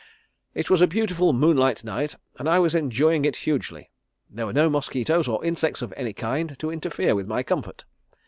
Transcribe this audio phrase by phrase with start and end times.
[0.55, 3.91] It was a beautiful moonlight night and I was enjoying it hugely.
[4.31, 7.83] There were no mosquitoes or insects of any kind to interfere with my comfort.